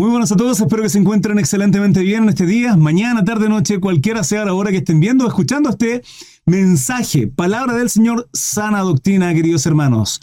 [0.00, 3.50] Muy buenas a todos, espero que se encuentren excelentemente bien en este día, mañana, tarde,
[3.50, 6.02] noche, cualquiera sea la hora que estén viendo, escuchando este
[6.46, 10.18] mensaje, palabra del Señor, sana doctrina, queridos hermanos.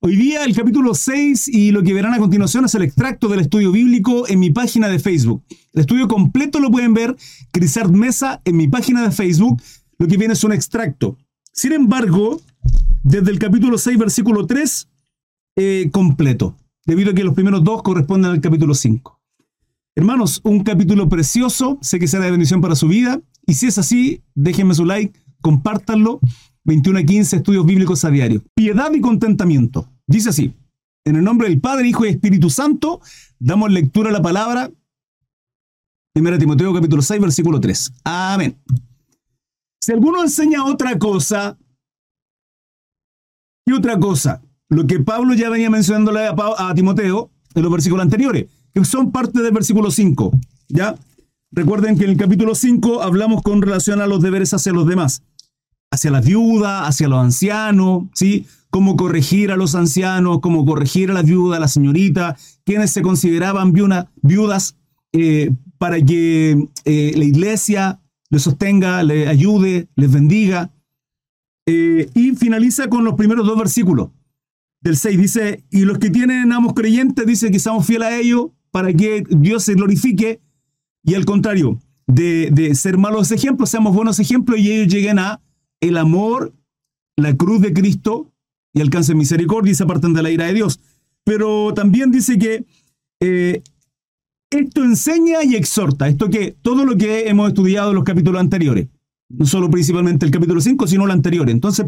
[0.00, 3.40] Hoy día el capítulo 6 y lo que verán a continuación es el extracto del
[3.40, 5.42] estudio bíblico en mi página de Facebook.
[5.72, 7.16] El estudio completo lo pueden ver,
[7.52, 9.62] Crisart Mesa, en mi página de Facebook.
[9.96, 11.16] Lo que viene es un extracto.
[11.54, 12.38] Sin embargo,
[13.02, 14.88] desde el capítulo 6, versículo 3,
[15.56, 16.54] eh, completo
[16.84, 19.21] debido a que los primeros dos corresponden al capítulo 5.
[19.96, 23.78] Hermanos, un capítulo precioso, sé que será de bendición para su vida, y si es
[23.78, 26.20] así, déjenme su like, compártanlo.
[26.64, 28.42] 21 a 15 estudios bíblicos a diario.
[28.54, 29.90] Piedad y contentamiento.
[30.06, 30.54] Dice así,
[31.04, 33.00] en el nombre del Padre, Hijo y Espíritu Santo,
[33.40, 34.70] damos lectura a la palabra.
[36.14, 37.92] 1 Timoteo capítulo 6, versículo 3.
[38.04, 38.56] Amén.
[39.80, 41.58] Si alguno enseña otra cosa,
[43.66, 44.40] ¿qué otra cosa?
[44.72, 49.42] lo que Pablo ya venía mencionándole a, Timoteo en los versículos anteriores, que son parte
[49.42, 50.32] del versículo 5.
[50.68, 50.96] ¿Ya?
[51.50, 55.22] Recuerden que en el capítulo 5 hablamos con relación a los deberes hacia los demás,
[55.90, 58.46] hacia las viudas, hacia los ancianos, ¿sí?
[58.70, 63.02] Cómo corregir a los ancianos, cómo corregir a las viudas, a la señorita, quienes se
[63.02, 63.74] consideraban
[64.22, 64.76] viudas,
[65.12, 68.00] eh, para que eh, la iglesia
[68.30, 70.72] les sostenga, les ayude, les bendiga.
[71.66, 74.08] Eh, y finaliza con los primeros dos versículos
[74.82, 78.50] del 6 dice, y los que tienen amos creyentes, dice que seamos fieles a ellos
[78.72, 80.40] para que Dios se glorifique,
[81.04, 85.40] y al contrario, de, ser malos ejemplos, seamos buenos ejemplos y ellos lleguen a
[85.80, 86.52] el amor,
[87.16, 88.32] la cruz de Cristo
[88.72, 90.80] y alcancen misericordia y se aparten de la ira de Dios.
[91.24, 92.64] Pero también dice que
[93.20, 93.62] eh,
[94.50, 98.88] esto enseña y exhorta, esto que todo lo que hemos estudiado en los capítulos anteriores,
[99.28, 101.48] no solo principalmente el capítulo 5, sino el anterior.
[101.48, 101.86] Entonces,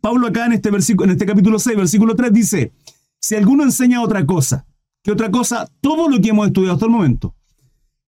[0.00, 2.72] Pablo acá en este, versículo, en este capítulo 6, versículo 3 dice,
[3.20, 4.66] si alguno enseña otra cosa,
[5.04, 7.34] que otra cosa, todo lo que hemos estudiado hasta el momento,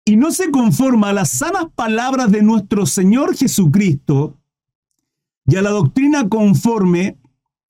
[0.05, 4.39] y no se conforma a las sanas palabras de nuestro Señor Jesucristo
[5.47, 7.19] y a la doctrina conforme,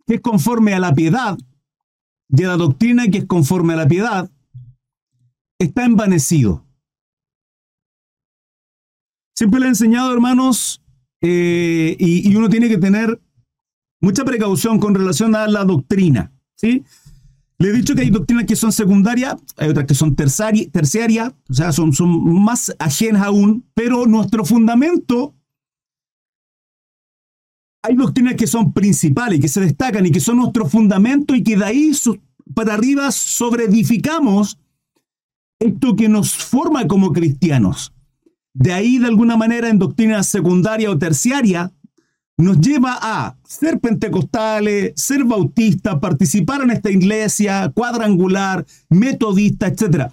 [0.06, 1.36] que es conforme a la piedad,
[2.28, 4.30] y a la doctrina que es conforme a la piedad,
[5.58, 6.64] está envanecido.
[9.34, 10.82] Siempre le he enseñado, hermanos,
[11.20, 13.20] eh, y, y, uno tiene que tener
[14.00, 16.32] mucha precaución con relación a la doctrina.
[16.54, 16.84] ¿sí?
[17.58, 21.54] Le he dicho que hay doctrinas que son secundarias, hay otras que son terciarias, o
[21.54, 25.34] sea, son, son más ajenas aún, pero nuestro fundamento,
[27.82, 31.56] hay doctrinas que son principales, que se destacan y que son nuestro fundamento y que
[31.56, 31.92] de ahí
[32.54, 34.58] para arriba sobreedificamos
[35.58, 37.94] esto que nos forma como cristianos.
[38.52, 41.72] De ahí, de alguna manera, en doctrina secundaria o terciaria,
[42.36, 50.10] nos lleva a ser pentecostales, ser bautistas, participar en esta iglesia cuadrangular, metodista, etc.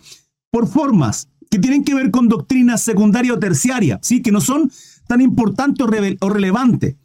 [0.50, 4.22] Por formas que tienen que ver con doctrina secundaria o terciaria, ¿sí?
[4.22, 4.72] que no son
[5.08, 5.86] tan importantes
[6.22, 6.96] o, relevantes.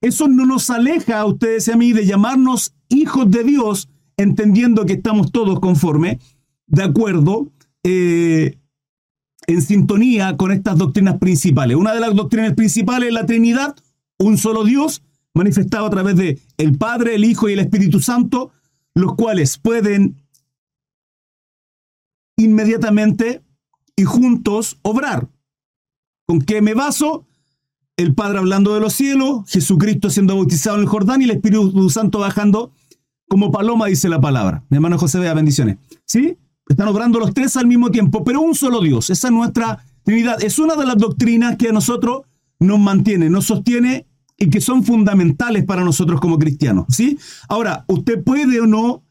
[0.00, 4.84] Eso no nos aleja a ustedes y a mí de llamarnos hijos de Dios, entendiendo
[4.84, 6.18] que estamos todos conforme,
[6.66, 7.48] de acuerdo,
[7.84, 8.58] eh,
[9.46, 11.76] en sintonía con estas doctrinas principales.
[11.76, 13.74] Una de las doctrinas principales es la Trinidad,
[14.18, 15.02] un solo Dios
[15.34, 18.52] manifestado a través de el Padre, el Hijo y el Espíritu Santo,
[18.94, 20.16] los cuales pueden
[22.36, 23.42] inmediatamente
[23.96, 25.28] y juntos obrar.
[26.26, 27.26] ¿Con qué me baso?
[27.96, 31.90] El Padre hablando de los cielos, Jesucristo siendo bautizado en el Jordán y el Espíritu
[31.90, 32.72] Santo bajando
[33.28, 34.64] como paloma, dice la palabra.
[34.68, 35.78] Mi hermano José, vea bendiciones.
[36.04, 36.36] ¿Sí?
[36.68, 39.10] Están obrando los tres al mismo tiempo, pero un solo Dios.
[39.10, 40.42] Esa es nuestra Trinidad.
[40.42, 42.22] Es una de las doctrinas que a nosotros
[42.60, 44.06] nos mantiene, nos sostiene
[44.38, 46.86] y que son fundamentales para nosotros como cristianos.
[46.88, 47.18] ¿sí?
[47.48, 49.02] Ahora, usted puede o no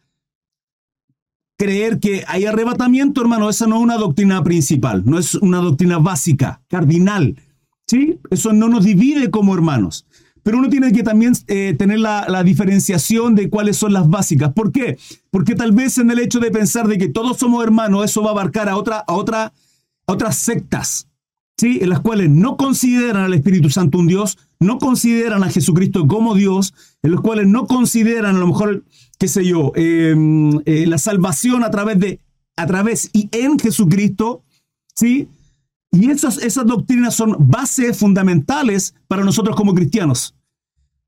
[1.57, 5.97] creer que hay arrebatamiento, hermano, esa no es una doctrina principal, no es una doctrina
[5.97, 7.37] básica, cardinal.
[7.87, 8.19] ¿sí?
[8.29, 10.05] Eso no nos divide como hermanos.
[10.43, 14.51] Pero uno tiene que también eh, tener la, diferenciación de cuáles son las básicas.
[14.51, 14.97] ¿Por qué?
[15.31, 18.29] Porque tal vez en el hecho de pensar de que todos somos hermanos, eso va
[18.29, 18.75] a abarcar a, a,
[19.07, 19.53] a
[20.05, 21.07] otras sectas.
[21.57, 21.79] ¿Sí?
[21.81, 26.35] en las cuales no consideran al Espíritu Santo un Dios, no consideran a Jesucristo como
[26.35, 28.83] Dios, en los cuales no consideran a lo mejor,
[29.17, 32.19] qué sé yo, em, eh, la salvación a través de,
[32.55, 34.43] a través y en Jesucristo,
[34.95, 35.27] ¿sí?
[35.91, 40.35] Y esas, esas doctrinas son bases fundamentales para nosotros como cristianos.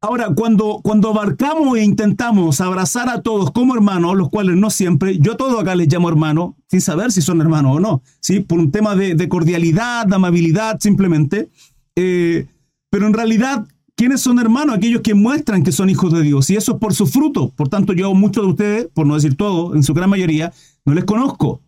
[0.07, 5.17] Ahora, cuando, cuando abarcamos e intentamos abrazar a todos como hermanos, los cuales no siempre,
[5.17, 8.39] yo a todos acá les llamo hermano, sin saber si son hermanos o no, ¿sí?
[8.39, 11.49] por un tema de, cordialidad, de amabilidad, simplemente.
[11.95, 12.45] Eh,
[12.91, 13.65] pero en realidad,
[13.95, 14.75] ¿quiénes son hermanos?
[14.77, 17.51] Aquellos que muestran que son hijos de Dios, y eso es por su fruto.
[17.55, 20.53] Por tanto, yo muchos de ustedes, por no decir todo, en su gran mayoría,
[20.85, 21.61] no les conozco.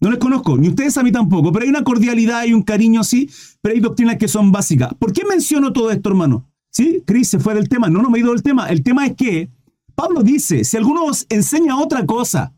[0.00, 3.04] No les conozco, ni ustedes a mí tampoco, pero hay una cordialidad y un cariño
[3.04, 3.28] sí,
[3.60, 4.94] pero hay doctrinas que son básicas.
[4.94, 6.48] ¿Por qué menciono todo esto, hermano?
[6.78, 7.02] ¿Sí?
[7.04, 7.88] Cris se fue del tema.
[7.88, 8.68] No, no me he ido del tema.
[8.68, 9.50] El tema es que
[9.96, 12.54] Pablo dice, si alguno enseña otra cosa,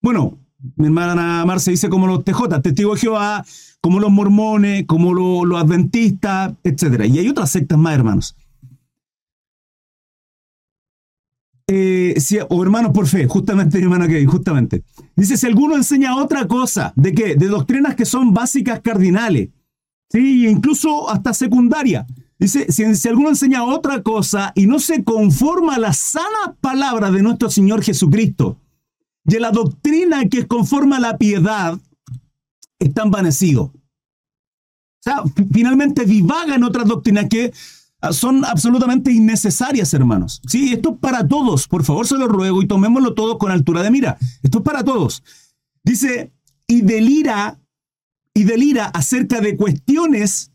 [0.00, 0.38] bueno,
[0.76, 3.44] mi hermana Marce dice como los TJ, testigos de Jehová,
[3.82, 7.04] como los mormones, como los, adventistas, etc.
[7.04, 8.34] Y hay otras sectas más, hermanos.
[11.66, 12.14] Eh,
[12.48, 14.84] o hermanos por fe, justamente hermana que justamente.
[15.16, 17.34] Dice, si alguno enseña otra cosa, ¿de qué?
[17.34, 19.50] De doctrinas que son básicas cardinales,
[20.08, 22.06] sí, incluso hasta secundaria.
[22.38, 27.22] Dice, si, alguno enseña otra cosa y no se conforma a la sana palabra de
[27.22, 28.58] nuestro Señor Jesucristo,
[29.24, 31.78] y a la doctrina que conforma la piedad,
[32.78, 33.64] está envanecido.
[33.64, 37.52] O sea, finalmente divaga en otras doctrinas que
[38.00, 40.40] ah, son absolutamente innecesarias, hermanos.
[40.46, 41.66] Sí, esto es para todos.
[41.66, 44.16] Por favor, se lo ruego y tomémoslo todo con altura de mira.
[44.42, 45.22] Esto es para todos.
[45.84, 46.32] Dice,
[46.66, 47.58] y delira,
[48.32, 50.52] y delira acerca de cuestiones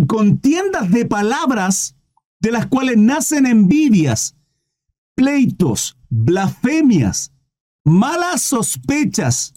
[0.00, 1.96] contiendas de palabras
[2.40, 4.36] de las cuales nacen envidias,
[5.14, 7.32] pleitos, blasfemias,
[7.84, 9.52] malas sospechas,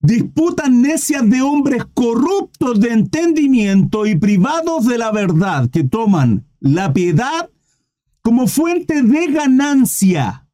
[0.00, 6.92] disputas necias de hombres corruptos de entendimiento y privados de la verdad, que toman la
[6.92, 7.50] piedad
[8.22, 10.46] como fuente de ganancia.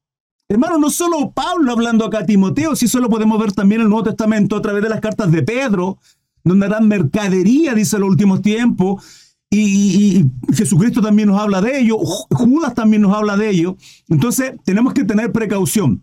[0.49, 4.05] Hermano, no solo Pablo hablando acá a Timoteo, si solo podemos ver también el Nuevo
[4.05, 5.99] Testamento a través de las cartas de Pedro,
[6.45, 9.03] donde harán mercadería, dice los últimos tiempos,
[9.51, 13.77] y, Jesucristo también nos habla de ello, Judas también nos habla de ello.
[14.09, 16.03] Entonces, tenemos que tener precaución.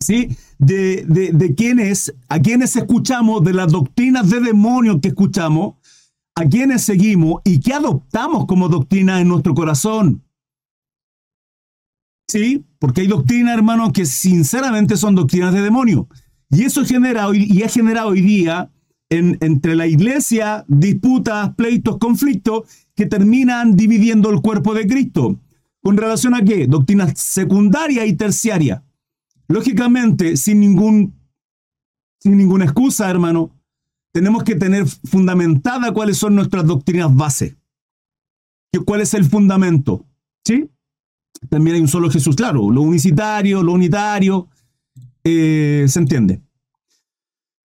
[0.00, 0.36] ¿Sí?
[0.58, 5.74] De, de, de quienes, a quienes escuchamos, de las doctrinas de demonios que escuchamos,
[6.36, 10.22] a quienes seguimos y que adoptamos como doctrina en nuestro corazón.
[12.28, 16.08] Sí, porque hay doctrinas, hermanos, que sinceramente son doctrinas de demonio.
[16.50, 18.70] Y eso genera y ha generado hoy día
[19.18, 25.38] entre la iglesia disputas, pleitos, conflictos que terminan dividiendo el cuerpo de Cristo.
[25.82, 26.66] ¿Con relación a qué?
[26.66, 28.84] Doctrinas secundaria y terciaria.
[29.48, 31.14] Lógicamente, sin, ningún,
[32.20, 33.50] sin ninguna excusa, hermano,
[34.12, 37.56] tenemos que tener fundamentada cuáles son nuestras doctrinas base.
[38.84, 40.06] ¿Cuál es el fundamento?
[40.44, 40.70] ¿Sí?
[41.48, 44.48] También hay un solo Jesús, claro, lo unicitario, lo unitario,
[45.22, 46.40] eh, se entiende.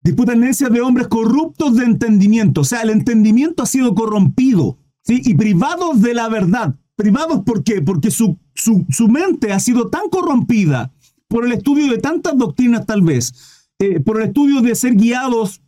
[0.02, 2.62] Disputas necias de hombres corruptos de entendimiento.
[2.62, 4.78] O sea, el entendimiento ha sido corrompido.
[5.04, 5.22] ¿sí?
[5.26, 6.76] Y privados de la verdad.
[6.96, 7.82] ¿Privados por qué?
[7.82, 10.92] Porque su, su, mente ha sido tan corrompida
[11.28, 15.62] por el estudio de tantas doctrinas tal vez, eh, por el estudio de ser guiados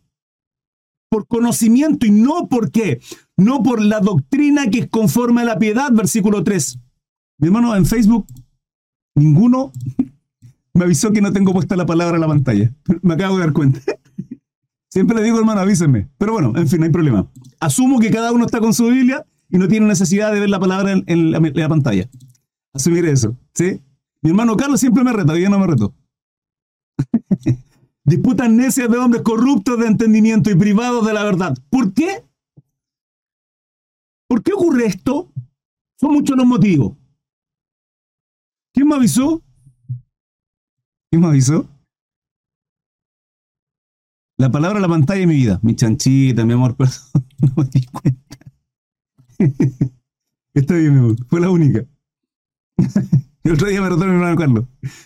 [1.08, 3.00] por conocimiento y no por qué,
[3.36, 6.78] no por la doctrina que es conforme a la piedad, versículo 3.
[7.38, 8.26] Mi hermano, en Facebook,
[9.14, 9.72] ninguno
[10.74, 12.74] me avisó que no tengo puesta la palabra en la pantalla.
[13.02, 13.80] Me acabo de dar cuenta.
[14.92, 16.10] Siempre le digo, hermano, avísenme.
[16.18, 17.26] Pero bueno, en fin, no hay problema.
[17.60, 20.60] Asumo que cada uno está con su Biblia y no tiene necesidad de ver la
[20.60, 22.10] palabra en, la, pantalla.
[22.74, 23.80] Asumir eso, ¿sí?
[24.20, 25.94] Mi hermano Carlos siempre me reta, hoy no me reto.
[28.04, 31.56] Disputas necias de hombres corruptos de entendimiento y privados de la verdad.
[31.70, 32.26] ¿Por qué?
[34.28, 35.32] ¿Por qué ocurre esto?
[35.98, 36.98] Son muchos los motivos.
[38.74, 39.42] ¿Quién me avisó?
[41.10, 41.66] ¿Quién me avisó?
[44.42, 45.60] La palabra la pantalla de mi vida.
[45.62, 46.96] Mi chanchita, mi amor, perdón.
[47.38, 48.36] No me di cuenta.
[50.54, 51.16] Está bien, mi amor.
[51.28, 51.84] Fue la única.
[53.44, 54.64] El otro día me rotó mi hermano Carlos.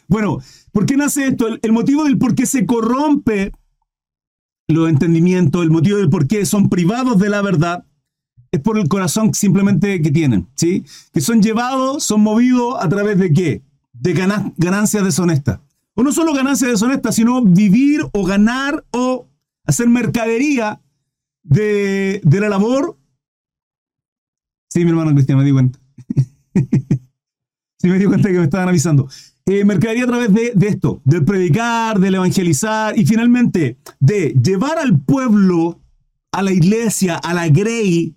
[0.08, 0.38] Bueno,
[0.72, 1.48] ¿por qué nace esto?
[1.48, 3.52] El, motivo del por qué se corrompe
[4.68, 7.84] los entendimientos, el motivo del por qué son privados de la verdad,
[8.52, 10.82] es por el corazón simplemente que tienen, ¿sí?
[11.12, 13.62] Que son llevados, son movidos a través de qué?
[13.92, 15.60] De ganancias deshonestas.
[15.94, 19.25] O no solo ganancias deshonestas, sino vivir o ganar o
[19.66, 20.80] hacer mercadería
[21.42, 22.98] de, la labor.
[24.68, 25.78] Sí, mi hermano Cristian, me di cuenta.
[27.78, 29.08] sí, me di cuenta que me estaban avisando.
[29.46, 34.78] Eh, mercadería a través de, de, esto, del predicar, del evangelizar y finalmente de llevar
[34.78, 35.80] al pueblo,
[36.32, 38.16] a la iglesia, a la grey,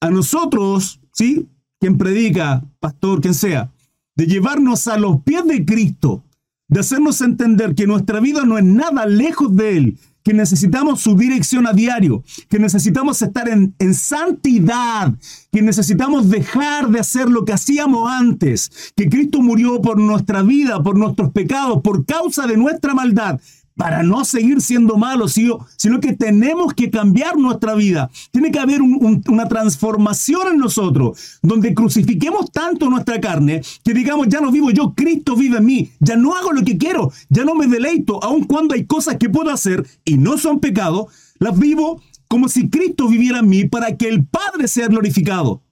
[0.00, 1.48] a nosotros, ¿sí?
[1.80, 3.72] Quien predica, pastor, quien sea,
[4.14, 6.22] de llevarnos a los pies de Cristo
[6.68, 11.14] de hacernos entender que nuestra vida no es nada lejos de Él, que necesitamos su
[11.16, 15.14] dirección a diario, que necesitamos estar en, en, santidad,
[15.52, 20.82] que necesitamos dejar de hacer lo que hacíamos antes, que Cristo murió por nuestra vida,
[20.82, 23.38] por nuestros pecados, por causa de nuestra maldad,
[23.76, 28.10] para no seguir siendo malos, sino que tenemos que cambiar nuestra vida.
[28.30, 34.40] Tiene que haber una transformación en nosotros, donde crucifiquemos tanto nuestra carne que digamos, ya
[34.40, 37.54] no vivo yo, Cristo vive en mí, ya no hago lo que quiero, ya no
[37.54, 42.02] me deleito, aun cuando hay cosas que puedo hacer y no son pecado, las vivo
[42.28, 45.62] como si Cristo viviera en mí para que el Padre sea glorificado.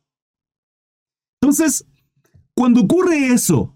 [1.40, 1.86] Entonces,
[2.54, 3.73] cuando ocurre eso,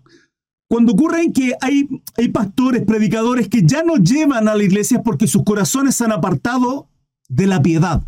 [0.68, 5.26] cuando ocurre que hay, hay pastores, predicadores que ya no llevan a la iglesia porque
[5.26, 6.88] sus corazones se han apartado
[7.28, 8.02] de la piedad,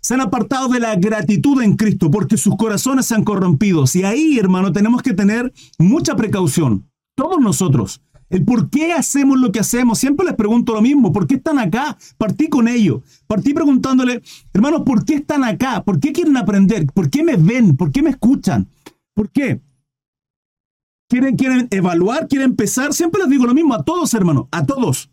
[0.00, 3.84] se han apartado de la gratitud en Cristo porque sus corazones se han corrompido.
[3.92, 8.00] Y ahí, hermano, tenemos que tener mucha precaución, todos nosotros.
[8.28, 9.98] El por qué hacemos lo que hacemos.
[9.98, 11.12] Siempre les pregunto lo mismo.
[11.12, 11.96] ¿Por qué están acá?
[12.18, 13.02] Partí con ellos.
[13.28, 14.20] Partí preguntándole,
[14.52, 15.84] hermanos, ¿por qué están acá?
[15.84, 16.86] ¿Por qué quieren aprender?
[16.86, 17.76] ¿Por qué me ven?
[17.76, 18.66] ¿Por qué me escuchan?
[19.14, 19.60] ¿Por qué?
[21.08, 22.92] Quieren, quieren evaluar, quieren empezar.
[22.92, 25.10] Siempre les digo lo mismo a todos, hermano, a todos,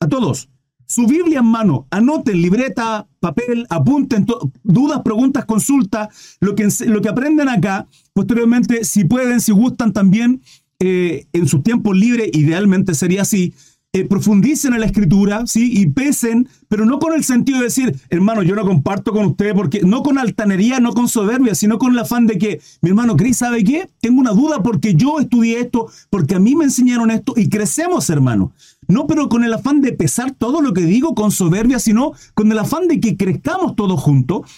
[0.00, 0.48] a todos.
[0.86, 4.26] Su Biblia en mano, anoten libreta, papel, apunten
[4.62, 7.86] dudas, preguntas, consultas, lo que, lo que aprenden acá.
[8.12, 10.42] Posteriormente, si pueden, si gustan también,
[10.80, 13.54] eh, en su tiempo libre, idealmente sería así,
[13.94, 15.70] eh, profundicen en la escritura, ¿sí?
[15.70, 19.54] Y pesen, pero no con el sentido de decir, hermano, yo no comparto con usted,
[19.54, 23.18] porque no con altanería, no con soberbia, sino con el afán de que, mi hermano
[23.18, 23.90] Cris, ¿sabe qué?
[24.00, 28.08] Tengo una duda porque yo estudié esto, porque a mí me enseñaron esto y crecemos,
[28.08, 28.52] hermano.
[28.88, 32.50] No, pero con el afán de pesar todo lo que digo con soberbia, sino con
[32.50, 34.50] el afán de que crezcamos todos juntos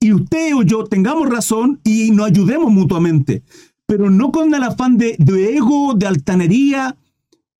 [0.00, 3.42] y usted o yo tengamos razón y nos ayudemos mutuamente.
[3.86, 6.96] Pero no con el afán de, de ego, de altanería,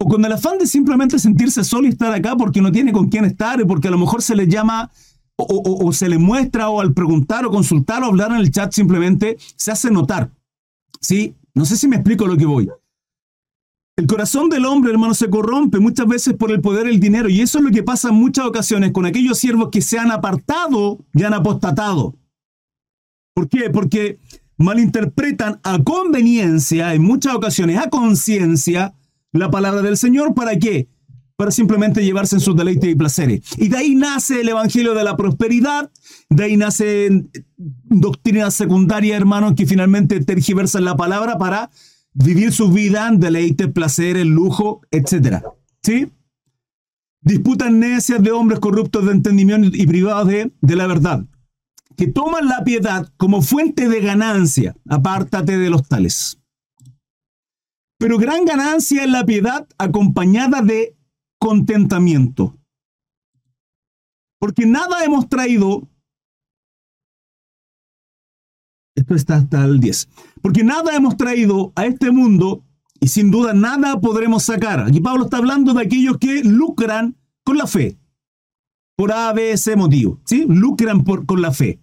[0.02, 3.08] o con el afán de simplemente sentirse solo y estar acá porque no tiene con
[3.08, 4.90] quién estar, y porque a lo mejor se le llama
[5.36, 9.38] o, se le muestra o al preguntar o consultar o hablar en el chat simplemente
[9.56, 10.30] se hace notar.
[11.00, 11.34] ¿Sí?
[11.54, 12.70] No sé si me explico lo que voy.
[13.96, 17.28] El corazón del hombre, hermano, se corrompe muchas veces por el poder y el dinero.
[17.28, 20.10] Y eso es lo que pasa en muchas ocasiones con aquellos siervos que se han
[20.10, 22.14] apartado y han apostatado.
[23.34, 23.70] ¿Por qué?
[23.70, 24.18] Porque
[24.56, 28.94] malinterpretan a conveniencia, en muchas ocasiones a conciencia,
[29.32, 30.88] la palabra del Señor, ¿para qué?
[31.36, 33.40] Para simplemente llevarse en sus deleites y placeres.
[33.56, 35.90] Y de ahí nace el Evangelio de la Prosperidad,
[36.28, 37.24] de ahí nace
[37.56, 41.70] doctrina secundaria, hermanos, que finalmente tergiversan la palabra para
[42.12, 45.42] vivir su vida en deleites, placeres, lujo, etc.
[45.82, 46.08] ¿Sí?
[47.22, 51.24] Disputan necias de hombres corruptos de entendimiento y privados de, de la verdad,
[51.96, 54.74] que toman la piedad como fuente de ganancia.
[54.88, 56.41] Apártate de los tales.
[58.02, 60.96] Pero gran ganancia es la piedad acompañada de
[61.38, 62.58] contentamiento.
[64.40, 65.88] Porque nada hemos traído,
[68.96, 70.08] esto está hasta el 10,
[70.42, 72.64] porque nada hemos traído a este mundo
[72.98, 74.80] y sin duda nada podremos sacar.
[74.80, 78.00] Aquí Pablo está hablando de aquellos que lucran con la fe.
[78.96, 80.20] Por A, B, C motivo.
[80.24, 80.44] ¿sí?
[80.48, 81.78] Lucran por, con la fe.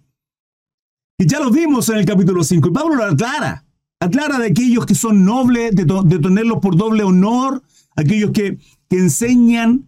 [1.16, 2.68] Y ya lo vimos en el capítulo 5.
[2.68, 3.64] Y Pablo lo aclara
[4.00, 5.84] aclara de aquellos que son nobles, de,
[6.18, 7.62] tenerlos por doble honor,
[7.94, 9.86] aquellos que, enseñan,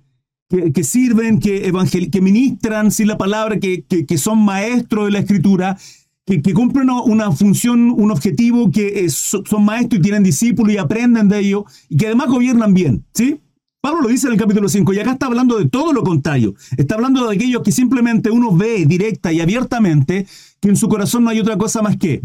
[0.48, 1.72] que, sirven, que,
[2.10, 5.78] que ministran sin la palabra, que, son maestros de la escritura,
[6.26, 11.40] que, cumplen una función, un objetivo, que son maestros y tienen discípulos y aprenden de
[11.40, 13.40] ellos, y que además gobiernan bien, ¿sí?
[13.80, 16.54] Pablo lo dice en el capítulo 5 y acá está hablando de todo lo contrario.
[16.76, 20.24] Está hablando de aquellos que simplemente uno ve directa y abiertamente
[20.60, 22.22] que en su corazón no hay otra cosa más que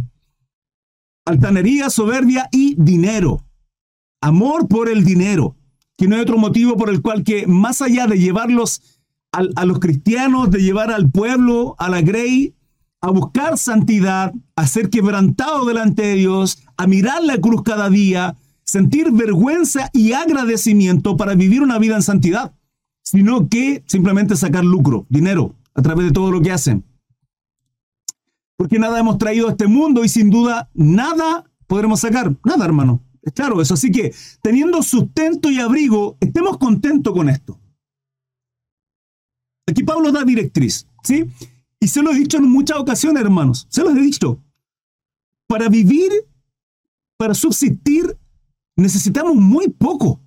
[1.28, 3.44] altanería, soberbia y dinero.
[4.22, 5.56] Amor por el dinero,
[5.98, 8.82] que no hay otro motivo por el cual que más allá de llevarlos
[9.32, 12.56] a, los cristianos, de llevar al pueblo, a la grey,
[13.02, 18.36] a buscar santidad, a ser quebrantado delante de Dios, a mirar la cruz cada día,
[18.64, 22.54] sentir vergüenza y agradecimiento para vivir una vida en santidad,
[23.04, 26.84] sino que simplemente sacar lucro, dinero, a través de todo lo que hacen
[28.58, 32.36] porque nada hemos traído a este mundo y sin duda nada podremos sacar.
[32.44, 33.02] Nada, hermano.
[33.22, 33.76] Es claro eso.
[33.76, 37.60] Así que teniendo sustento y abrigo, estemos contentos con esto.
[39.68, 41.26] Aquí Pablo da directriz, ¿sí?
[41.80, 43.68] Y se lo he dicho en muchas ocasiones, hermanos.
[43.70, 44.42] Se los he dicho.
[45.48, 46.12] Para vivir,
[47.18, 48.18] para subsistir,
[48.76, 50.20] necesitamos muy poco.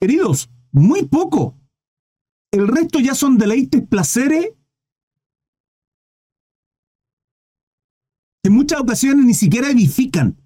[0.00, 1.54] Queridos, muy poco.
[2.50, 4.52] El resto ya son deleites, placeres
[8.42, 10.36] en muchas ocasiones ni siquiera edifican.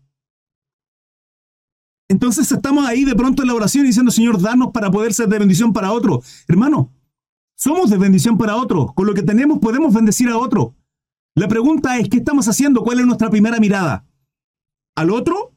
[2.09, 5.39] Entonces estamos ahí de pronto en la oración diciendo, Señor, danos para poder ser de
[5.39, 6.23] bendición para otro.
[6.47, 6.93] Hermano,
[7.57, 8.93] somos de bendición para otro.
[8.95, 10.75] Con lo que tenemos podemos bendecir a otro.
[11.35, 12.83] La pregunta es, ¿qué estamos haciendo?
[12.83, 14.05] ¿Cuál es nuestra primera mirada?
[14.95, 15.55] ¿Al otro?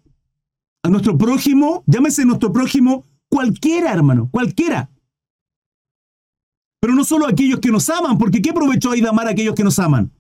[0.84, 1.84] ¿A nuestro prójimo?
[1.88, 4.89] Llámese nuestro prójimo cualquiera, hermano, cualquiera.
[6.80, 9.56] Pero no solo aquellos que nos aman, porque ¿qué provecho hay de amar a aquellos
[9.56, 10.12] que nos aman?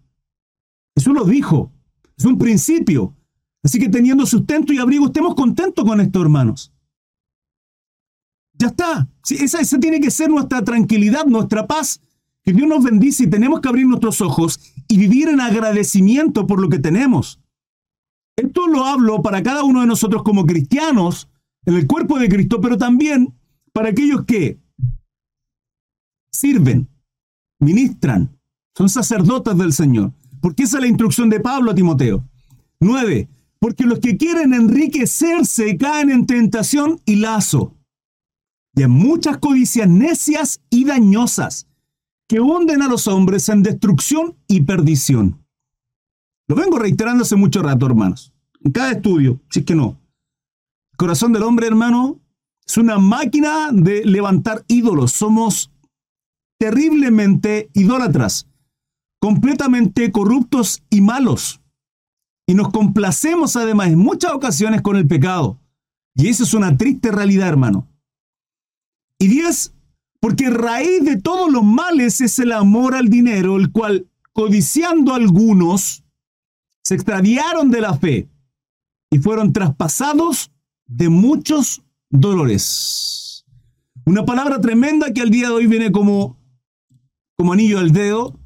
[0.97, 1.71] Jesús lo dijo,
[2.17, 3.15] es un principio.
[3.63, 6.71] Así que teniendo sustento y abrigo, estemos contentos con esto, hermanos.
[8.53, 9.07] Ya está.
[9.29, 12.01] esa, esa tiene que ser nuestra tranquilidad, nuestra paz.
[12.43, 16.61] Que Dios nos bendice y tenemos que abrir nuestros ojos y vivir en agradecimiento por
[16.61, 17.39] lo que tenemos.
[18.35, 21.27] Esto lo hablo para cada uno de nosotros como cristianos,
[21.65, 23.33] en el cuerpo de Cristo, pero también
[23.73, 24.59] para aquellos que
[26.31, 26.87] sirven,
[27.59, 28.37] ministran,
[28.77, 30.13] son sacerdotes del Señor.
[30.45, 32.23] Porque esa es la instrucción de Pablo a Timoteo.
[32.79, 33.27] 9.
[33.57, 37.75] Porque los que quieren enriquecerse caen en tentación y lazo,
[38.75, 41.65] y en muchas codicias necias y dañosas,
[42.29, 45.43] que hunden a los hombres en destrucción y perdición.
[46.47, 48.31] Lo vengo reiterando hace mucho rato, hermanos.
[48.63, 49.99] En cada estudio, si es que no.
[50.91, 52.19] El corazón del hombre, hermano,
[52.67, 55.11] es una máquina de levantar ídolos.
[55.11, 55.71] Somos
[56.59, 58.47] terriblemente idólatras,
[59.25, 61.59] completamente corruptos y malos.
[62.45, 65.59] Y nos complacemos además en muchas ocasiones con el pecado.
[66.13, 67.87] Y eso es una triste realidad, hermano.
[69.17, 69.73] Y diez,
[70.19, 76.03] porque raíz de todos los males es el amor al dinero, el cual, codiciando algunos,
[76.83, 78.29] se extraviaron de la fe
[79.09, 80.51] y fueron traspasados
[80.85, 83.43] de muchos dolores.
[84.05, 86.37] Una palabra tremenda que al día de hoy viene como
[87.37, 88.39] como anillo al dedo,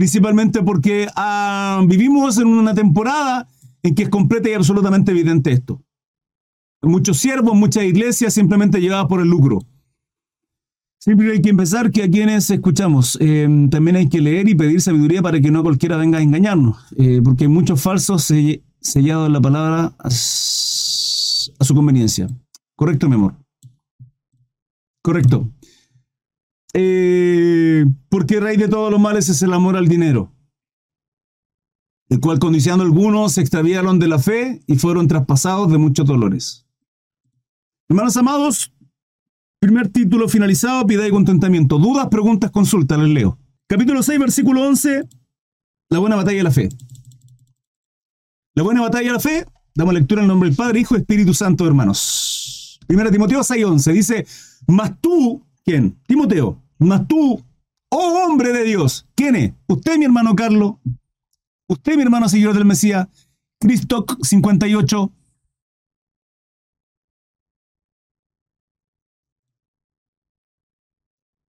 [0.00, 3.46] principalmente porque ah, vivimos en una temporada
[3.82, 5.82] en que es completa y absolutamente evidente esto.
[6.80, 9.58] Muchos siervos, muchas iglesias simplemente llegadas por el lucro.
[11.00, 14.80] Siempre hay que empezar que a quienes escuchamos em, también hay que leer y pedir
[14.80, 18.24] sabiduría para que no cualquiera venga a engañarnos, eh, porque hay muchos falsos
[18.80, 22.26] sellados en la palabra a su conveniencia.
[22.74, 23.34] Correcto, mi amor.
[25.02, 25.46] Correcto.
[26.72, 30.32] Eh, porque raíz de todos los males es el amor al dinero,
[32.08, 36.66] el cual condicionando algunos se extraviaron de la fe y fueron traspasados de muchos dolores.
[37.88, 38.72] Hermanos amados,
[39.58, 41.78] primer título finalizado, piedad y contentamiento.
[41.78, 43.38] Dudas, preguntas, consultas, les leo.
[43.66, 45.08] Capítulo 6, versículo 11,
[45.88, 46.68] la buena batalla de la fe.
[48.54, 51.66] La buena batalla de la fe, damos lectura en nombre del Padre, Hijo Espíritu Santo,
[51.66, 52.78] hermanos.
[52.86, 54.26] Primera Timoteo 6, 11, dice,
[54.66, 55.44] mas tú,
[56.06, 57.42] Timoteo, mas tú,
[57.90, 59.52] oh hombre de Dios, ¿quién es?
[59.68, 60.74] Usted, mi hermano Carlos,
[61.68, 63.08] usted, mi hermano seguidor del Mesías,
[63.60, 65.12] Cristo 58.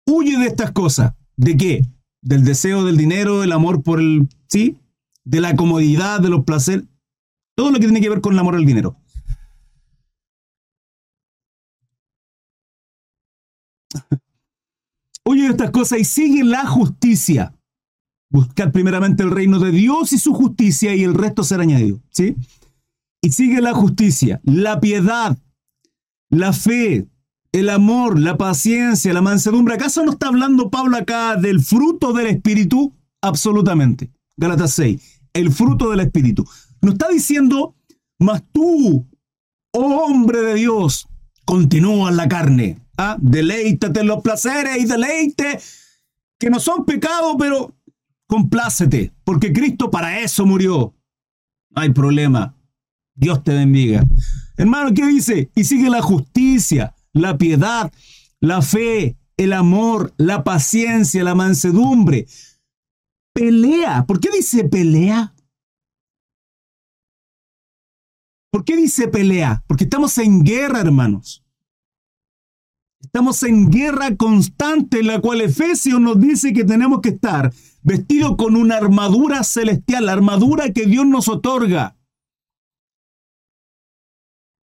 [0.08, 1.14] Huye de estas cosas.
[1.36, 1.82] ¿De qué?
[2.20, 4.76] Del deseo del dinero, el amor por el, ¿sí?
[5.24, 6.84] De la comodidad, de los placeres.
[7.56, 8.96] Todo lo que tiene que ver con el amor al dinero.
[15.24, 17.54] Oye estas cosas y sigue la justicia.
[18.30, 22.00] Buscar primeramente el reino de Dios y su justicia y el resto será añadido.
[22.10, 22.36] ¿Sí?
[23.20, 25.38] Y sigue la justicia, la piedad,
[26.28, 27.06] la fe,
[27.52, 29.74] el amor, la paciencia, la mansedumbre.
[29.74, 32.94] ¿Acaso no está hablando Pablo acá del fruto del Espíritu?
[33.20, 34.10] Absolutamente.
[34.36, 35.20] Galatas 6.
[35.34, 36.44] El fruto del Espíritu.
[36.80, 37.76] No está diciendo,
[38.18, 39.06] mas tú,
[39.72, 41.06] oh hombre de Dios,
[41.44, 42.81] continúa en la carne.
[42.96, 43.16] ¿Ah?
[43.20, 45.58] Deleítate en los placeres y deleite
[46.38, 47.74] que no son pecados, pero
[48.26, 50.94] complácete, porque Cristo para eso murió.
[51.70, 52.54] No hay problema.
[53.14, 54.04] Dios te bendiga.
[54.56, 55.50] Hermano, ¿qué dice?
[55.54, 57.92] Y sigue la justicia, la piedad,
[58.40, 62.26] la fe, el amor, la paciencia, la mansedumbre.
[63.34, 64.04] Pelea.
[64.06, 65.34] ¿Por qué dice pelea?
[68.50, 69.64] ¿Por qué dice pelea?
[69.66, 71.41] Porque estamos en guerra, hermanos.
[73.02, 78.36] Estamos en guerra constante en la cual Efesios nos dice que tenemos que estar vestidos
[78.36, 81.96] con una armadura celestial, la armadura que Dios nos otorga.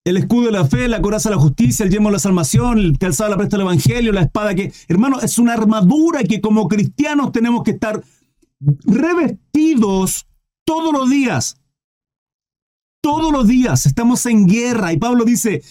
[0.04, 2.78] El escudo de la fe, la coraza de la justicia, el yemo de la salvación,
[2.78, 6.40] el calzado de la presta del evangelio, la espada que, hermano, es una armadura que
[6.40, 8.02] como cristianos tenemos que estar
[8.84, 10.26] revestidos
[10.64, 11.56] todos los días.
[13.00, 15.62] Todos los días estamos en guerra y Pablo dice,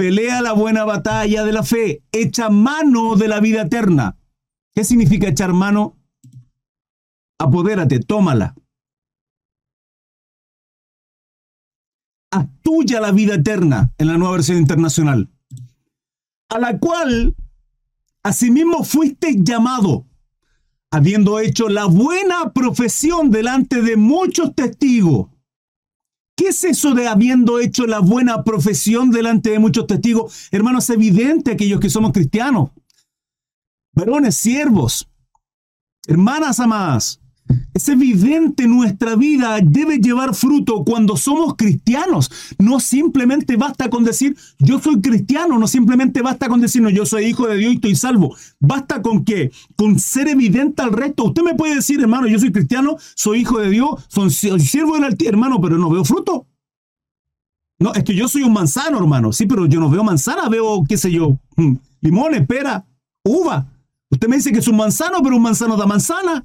[0.00, 4.16] pelea la buena batalla de la fe, echa mano de la vida eterna.
[4.74, 5.98] ¿Qué significa echar mano?
[7.38, 8.54] Apodérate, tómala.
[12.32, 15.28] Haz tuya la vida eterna en la nueva versión internacional,
[16.48, 17.36] a la cual
[18.22, 20.06] asimismo fuiste llamado,
[20.90, 25.28] habiendo hecho la buena profesión delante de muchos testigos.
[26.40, 30.48] ¿Qué es eso de habiendo hecho la buena profesión delante de muchos testigos?
[30.50, 32.70] Hermanos, es evidente aquellos que somos cristianos.
[33.92, 35.06] varones, siervos,
[36.06, 37.20] hermanas amadas,
[37.74, 42.30] es evidente nuestra vida debe llevar fruto cuando somos cristianos.
[42.58, 47.06] No simplemente basta con decir yo soy cristiano, no simplemente basta con decir no, yo
[47.06, 48.36] soy hijo de Dios y estoy salvo.
[48.58, 49.50] Basta con qué?
[49.76, 51.24] Con ser evidente al resto.
[51.24, 55.04] Usted me puede decir, hermano, yo soy cristiano, soy hijo de Dios, soy siervo del
[55.04, 56.46] altísimo, hermano, pero no veo fruto.
[57.78, 59.32] No, es que yo soy un manzano, hermano.
[59.32, 62.84] Sí, pero yo no veo manzana, veo, qué sé yo, mm, limones, pera,
[63.24, 63.66] uva.
[64.10, 66.44] Usted me dice que es un manzano, pero un manzano da manzana.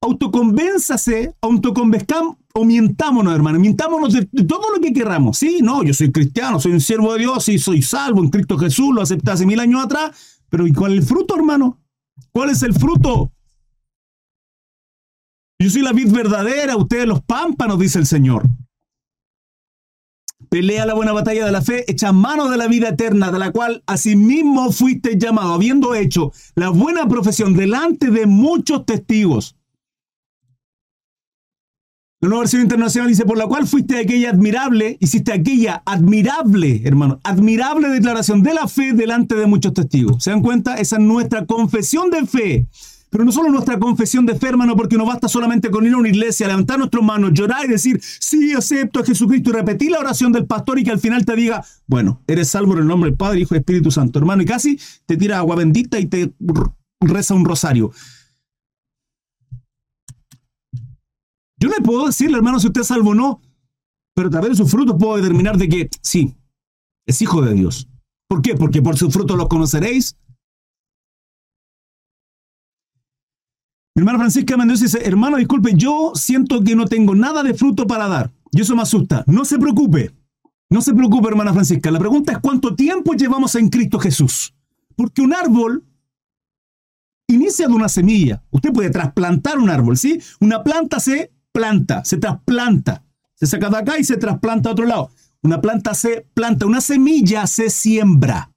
[0.00, 5.38] Autoconvénzase, autoconvezcamos o mientámonos, hermano, mientámonos de, todo lo que queramos.
[5.38, 8.58] Sí, no, yo soy cristiano, soy un siervo de Dios y soy salvo en Cristo
[8.58, 11.78] Jesús, lo acepté hace mil años atrás, pero ¿y cuál es el fruto, hermano?
[12.32, 13.32] ¿Cuál es el fruto?
[15.60, 18.44] Yo soy la vid verdadera, ustedes los pámpanos, dice el Señor.
[20.48, 23.50] Pelea la buena batalla de la fe, echa mano de la vida eterna, de la
[23.50, 29.57] cual asimismo fuiste llamado, habiendo hecho la buena profesión delante de muchos testigos.
[32.20, 37.20] La nueva versión internacional dice, por la cual fuiste aquella admirable, hiciste aquella admirable, hermano,
[37.22, 40.24] admirable declaración de la fe delante de muchos testigos.
[40.24, 40.74] ¿Se dan cuenta?
[40.78, 42.66] Esa es nuestra confesión de fe.
[43.08, 45.96] Pero no solo nuestra confesión de fe, hermano, porque no basta solamente con ir a
[45.96, 50.00] una iglesia, levantar nuestras manos, llorar y decir, sí, acepto a Jesucristo y repetir la
[50.00, 53.10] oración del pastor y que al final te diga, bueno, eres salvo en el nombre
[53.10, 54.76] del Padre, Hijo y Espíritu Santo, hermano, y casi
[55.06, 56.32] te tira agua bendita y te
[57.00, 57.92] reza un rosario.
[61.58, 63.40] Yo le puedo decirle, hermano, si usted es salvo o no,
[64.14, 66.34] pero a través de sus frutos puedo determinar de que sí,
[67.06, 67.88] es hijo de Dios.
[68.28, 68.54] ¿Por qué?
[68.54, 70.16] Porque por sus frutos los conoceréis.
[73.94, 77.86] Mi hermana Francisca Mendoza dice, hermano, disculpe, yo siento que no tengo nada de fruto
[77.86, 78.32] para dar.
[78.52, 79.24] Y eso me asusta.
[79.26, 80.14] No se preocupe.
[80.70, 81.90] No se preocupe, hermana Francisca.
[81.90, 84.54] La pregunta es cuánto tiempo llevamos en Cristo Jesús.
[84.94, 85.84] Porque un árbol
[87.26, 88.42] inicia de una semilla.
[88.50, 90.20] Usted puede trasplantar un árbol, ¿sí?
[90.40, 93.04] Una planta se planta, se trasplanta.
[93.34, 95.10] Se saca de acá y se trasplanta a otro lado.
[95.42, 98.50] Una planta se planta, una semilla se siembra.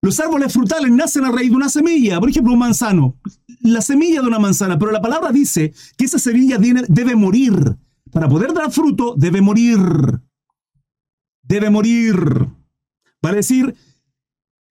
[0.00, 3.16] Los árboles frutales nacen a raíz de una semilla, por ejemplo, un manzano,
[3.60, 7.76] la semilla de una manzana, pero la palabra dice que esa semilla debe morir.
[8.10, 9.78] Para poder dar fruto, debe morir.
[11.42, 12.48] Debe morir.
[13.20, 13.74] Para decir,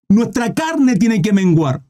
[0.10, 1.84] nuestra carne tiene que menguar.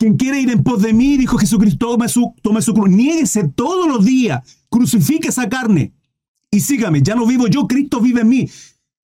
[0.00, 3.48] Quien quiere ir en pos de mí, dijo Jesucristo, tome su, tome su cruz, niéguese
[3.48, 5.92] todos los días, crucifique esa carne
[6.50, 7.02] y sígame.
[7.02, 8.48] Ya no vivo yo, Cristo vive en mí.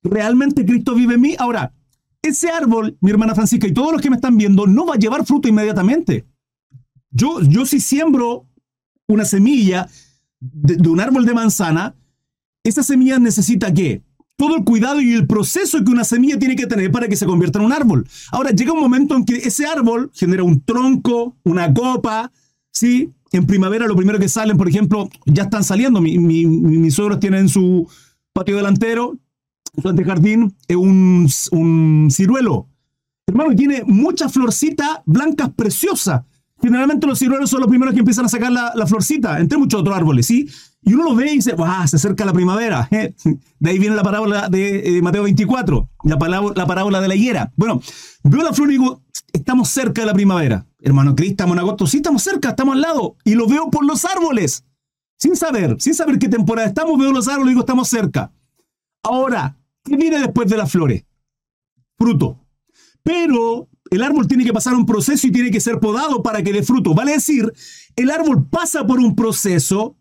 [0.02, 1.36] Realmente Cristo vive en mí.
[1.38, 1.74] Ahora,
[2.22, 4.98] ese árbol, mi hermana Francisca y todos los que me están viendo, no va a
[4.98, 6.24] llevar fruto inmediatamente.
[7.10, 8.46] Yo, yo si siembro
[9.06, 9.90] una semilla
[10.40, 11.94] de, de un árbol de manzana,
[12.64, 14.02] esa semilla necesita qué?
[14.36, 17.26] Todo el cuidado y el proceso que una semilla tiene que tener para que se
[17.26, 18.06] convierta en un árbol.
[18.30, 22.30] Ahora, llega un momento en que ese árbol genera un tronco, una copa,
[22.70, 23.10] ¿sí?
[23.32, 26.00] En primavera lo primero que salen, por ejemplo, ya están saliendo.
[26.00, 27.88] mis suegros tienen su
[28.32, 29.18] patio delantero,
[29.80, 32.68] su antejardín, un, un ciruelo.
[33.26, 36.22] Hermano, tiene muchas florcitas blancas preciosas.
[36.60, 39.96] Generalmente los ciruelos son los primeros que empiezan a sacar la, florcita, entre muchos otros
[39.96, 40.48] árboles, ¿sí?
[40.82, 41.86] Y uno lo ve y dice, ¡ah!
[41.86, 42.88] Se acerca la primavera.
[43.58, 47.52] De ahí viene la parábola de eh, Mateo 24, la, la parábola de la higuera.
[47.56, 47.80] Bueno,
[48.22, 50.66] veo la flor y digo, estamos cerca de la primavera.
[50.80, 51.86] Hermano Cristo, estamos en agosto.
[51.86, 53.16] Sí, estamos cerca, estamos al lado.
[53.24, 54.64] Y lo veo por los árboles.
[55.18, 58.32] Sin saber, sin saber qué temporada estamos, veo los árboles y digo, estamos cerca.
[59.02, 61.04] Ahora, ¿qué viene después de las flores?
[61.98, 62.38] Fruto.
[63.02, 66.52] Pero el árbol tiene que pasar un proceso y tiene que ser podado para que
[66.52, 66.94] dé fruto.
[66.94, 67.52] Vale decir,
[67.96, 69.96] el árbol pasa por un proceso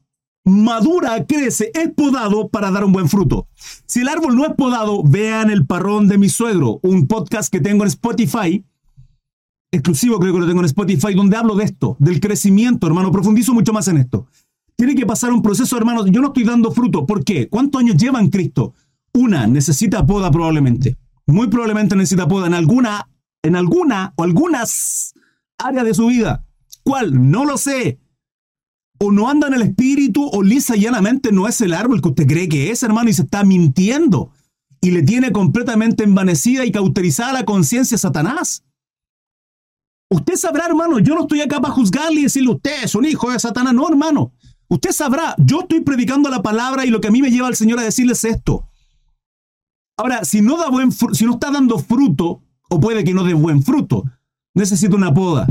[0.45, 3.47] madura, crece, es podado para dar un buen fruto.
[3.85, 7.59] Si el árbol no es podado, vean el parrón de mi suegro, un podcast que
[7.59, 8.63] tengo en Spotify,
[9.71, 13.53] exclusivo creo que lo tengo en Spotify, donde hablo de esto, del crecimiento, hermano, profundizo
[13.53, 14.27] mucho más en esto.
[14.75, 17.05] Tiene que pasar un proceso, hermano, yo no estoy dando fruto.
[17.05, 17.47] ¿Por qué?
[17.47, 18.73] ¿Cuántos años lleva en Cristo?
[19.13, 20.97] Una, necesita poda probablemente.
[21.27, 23.07] Muy probablemente necesita poda en alguna,
[23.45, 25.13] en alguna o algunas
[25.57, 26.45] áreas de su vida.
[26.83, 27.31] ¿Cuál?
[27.31, 27.99] No lo sé
[28.99, 32.09] o no anda en el espíritu o lisa y llanamente no es el árbol que
[32.09, 34.31] usted cree que es, hermano, y se está mintiendo.
[34.81, 38.63] Y le tiene completamente envanecida y cauterizada la conciencia a Satanás.
[40.09, 43.31] Usted sabrá, hermano, yo no estoy acá para juzgarle y decirle, usted es un hijo
[43.31, 43.73] de Satanás.
[43.73, 44.33] No, hermano.
[44.67, 47.55] Usted sabrá, yo estoy predicando la palabra y lo que a mí me lleva al
[47.55, 48.69] Señor a decirles esto.
[49.97, 53.33] Ahora, si no, da buen si no está dando fruto, o puede que no dé
[53.33, 54.03] buen fruto,
[54.53, 55.47] necesita una poda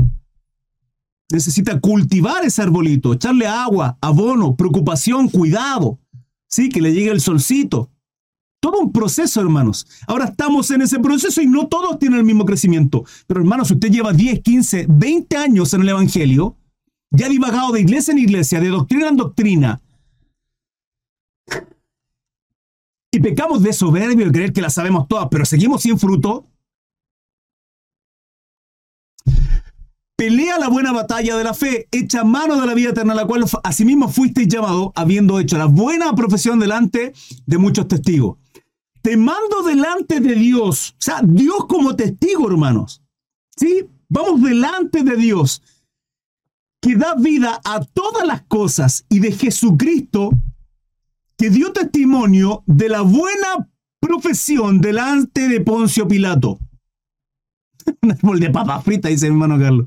[1.31, 5.99] necesita cultivar ese arbolito, echarle agua, abono, preocupación, cuidado,
[6.47, 7.91] sí, que le llegue el solcito.
[8.59, 9.85] todo un proceso, hermanos.
[10.07, 13.03] Ahora estamos en ese proceso y no todos tienen el mismo crecimiento.
[13.27, 16.57] Pero, hermanos, usted lleva 10, 15, 20 años en el Evangelio,
[17.11, 19.81] ya divagado de iglesia en iglesia, de doctrina en doctrina.
[23.11, 26.47] Y pecamos de soberbio de creer que la sabemos todas, pero seguimos sin fruto.
[30.25, 33.45] Pelea la buena batalla de la fe, echa mano de la vida eterna, la cual
[33.63, 37.13] asimismo fuisteis llamado, habiendo hecho la buena profesión delante
[37.45, 38.39] de muchos testigos.
[39.03, 43.03] Te mando delante de Dios, o sea, Dios como testigo, hermanos.
[43.55, 43.85] ¿Sí?
[44.09, 45.61] Vamos delante de Dios,
[46.81, 50.31] que da vida a todas las cosas, y de Jesucristo,
[51.37, 56.57] que dio testimonio de la buena profesión delante de Poncio Pilato.
[58.01, 59.85] Un árbol de papa frita, dice mi hermano Carlos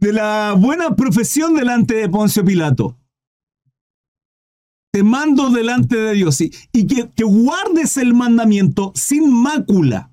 [0.00, 2.98] de la buena profesión delante de Poncio Pilato.
[4.92, 6.50] Te mando delante de Dios y,
[6.86, 10.10] que, guardes el mandamiento sin mácula,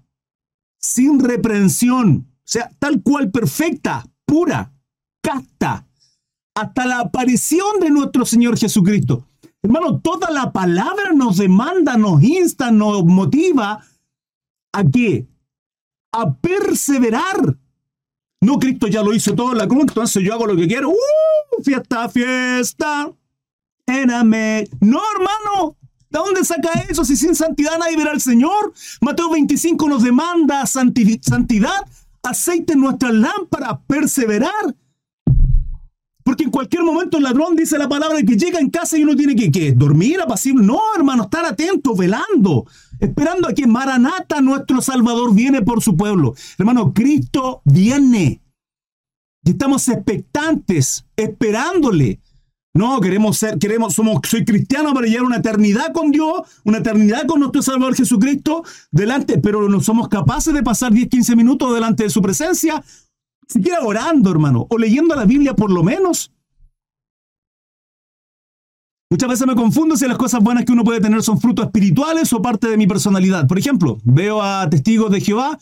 [0.78, 4.74] sin reprensión, o sea, tal cual perfecta, pura,
[5.22, 5.88] casta,
[6.56, 9.28] hasta la aparición de nuestro Señor Jesucristo.
[9.62, 13.82] Hermano, toda la palabra nos demanda, nos insta, nos motiva
[14.74, 15.28] a qué?
[16.12, 17.58] A perseverar
[18.44, 20.90] no, Cristo ya lo hizo todo en la cruz, entonces yo hago lo que quiero.
[20.90, 21.64] ¡Uh!
[21.64, 23.12] Fiesta, fiesta.
[23.86, 24.68] Ename.
[24.82, 25.78] No, hermano.
[26.10, 27.04] ¿De dónde saca eso?
[27.06, 28.74] Si sin santidad nadie verá al Señor.
[29.02, 31.88] Mateo 25 nos demanda santidad,
[32.22, 34.76] aceite en nuestra lámpara, perseverar.
[36.24, 39.16] Porque en cualquier momento el ladrón dice la palabra que llega en casa y uno
[39.16, 40.66] tiene que, que dormir apacible.
[40.66, 42.66] No, hermano, estar atento, velando,
[43.04, 46.36] esperando a que Maranata, nuestro Salvador, viene por su pueblo.
[46.58, 48.42] Hermano, Cristo viene.
[49.46, 52.20] Y estamos expectantes, esperándole.
[52.76, 57.28] No, queremos ser, queremos, somos, soy cristiano para llevar una eternidad con Dios, una eternidad
[57.28, 62.04] con nuestro Salvador Jesucristo delante, pero no somos capaces de pasar 10, 15 minutos delante
[62.04, 62.84] de su presencia,
[63.48, 66.33] siquiera orando, hermano, o leyendo la Biblia por lo menos.
[69.14, 72.34] Muchas veces me confundo si las cosas buenas que uno puede tener son frutos espirituales
[72.34, 73.48] o parte de mi personalidad.
[73.48, 75.60] Por ejemplo, veo a testigos de Jehová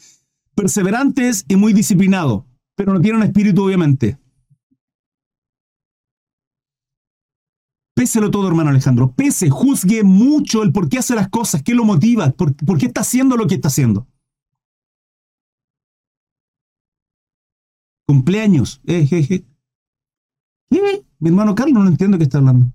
[0.56, 2.46] perseverantes y muy disciplinados,
[2.78, 4.18] pero no tienen espíritu, obviamente.
[7.94, 9.12] Péselo todo, hermano Alejandro.
[9.12, 13.02] Pese, juzgue mucho el por qué hace las cosas, qué lo motiva, por, qué está
[13.02, 14.08] haciendo lo que está haciendo.
[18.08, 18.80] Cumpleaños.
[18.86, 19.44] Eh,
[20.70, 21.04] ¿Qué?
[21.20, 22.72] Mi hermano Carlos no entiendo qué está hablando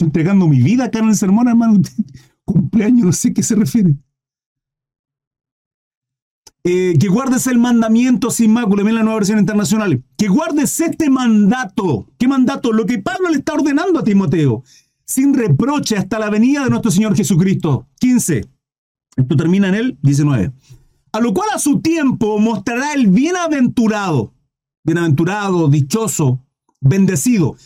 [0.00, 1.80] entregando mi vida acá en el sermón, hermano.
[2.44, 3.96] Cumpleaños, no sé a qué se refiere.
[6.62, 10.04] Eh, que guardes el mandamiento sin mácula, en la nueva versión internacional.
[10.16, 12.06] Que guardes este mandato.
[12.18, 12.72] ¿Qué mandato?
[12.72, 14.62] Lo que Pablo le está ordenando a Timoteo.
[15.04, 17.88] Sin reproche hasta la venida de nuestro Señor Jesucristo.
[17.98, 18.44] 15.
[19.16, 20.52] Esto termina en el 19.
[21.12, 24.32] A lo cual a su tiempo mostrará el bienaventurado,
[24.84, 26.44] bienaventurado, dichoso,
[26.80, 27.56] bendecido,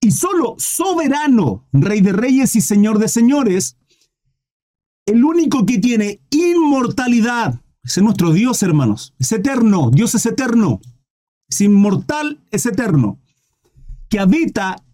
[0.00, 3.76] y solo soberano, rey de reyes y señor de señores,
[5.06, 10.80] el único que tiene inmortalidad, es nuestro Dios, hermanos, es eterno, Dios es eterno,
[11.48, 13.18] es inmortal, es eterno,
[14.08, 14.84] que habita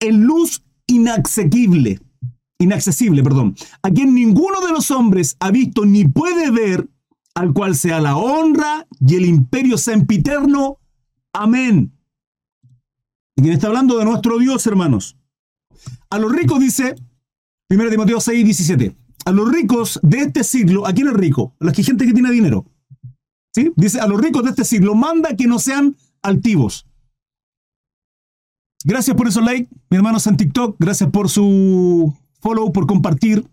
[0.00, 2.00] en luz inaccesible,
[2.58, 6.88] inaccesible, perdón, a quien ninguno de los hombres ha visto ni puede ver,
[7.34, 10.78] al cual sea la honra y el imperio sempiterno.
[11.32, 11.99] Amén.
[13.40, 13.96] ¿Y quién está hablando?
[13.96, 15.16] De nuestro Dios, hermanos.
[16.10, 16.94] A los ricos dice,
[17.70, 18.94] 1 Timoteo 6, 17.
[19.24, 21.54] A los ricos de este siglo, ¿a quién es rico?
[21.58, 22.66] A la gente que tiene dinero.
[23.54, 23.72] ¿Sí?
[23.76, 26.86] Dice, a los ricos de este siglo, manda que no sean altivos.
[28.84, 30.76] Gracias por esos like, mi hermanos en TikTok.
[30.78, 33.48] Gracias por su follow, por compartir.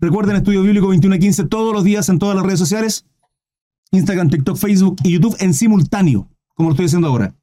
[0.00, 3.06] Recuerden Estudio Bíblico 2115 todos los días en todas las redes sociales.
[3.90, 7.34] Instagram, TikTok, Facebook y YouTube en simultáneo, como lo estoy haciendo ahora.